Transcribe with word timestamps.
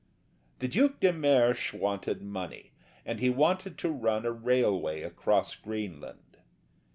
The 0.57 0.67
Duc 0.67 0.99
de 0.99 1.13
Mersch 1.13 1.73
wanted 1.73 2.23
money, 2.23 2.71
and 3.05 3.19
he 3.19 3.29
wanted 3.29 3.77
to 3.77 3.91
run 3.91 4.25
a 4.25 4.31
railway 4.31 5.03
across 5.03 5.53
Greenland. 5.55 6.37